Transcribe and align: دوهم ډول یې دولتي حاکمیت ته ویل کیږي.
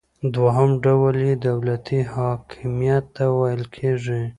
دوهم 0.33 0.71
ډول 0.85 1.15
یې 1.27 1.33
دولتي 1.47 1.99
حاکمیت 2.13 3.05
ته 3.15 3.25
ویل 3.39 3.63
کیږي. 3.75 4.21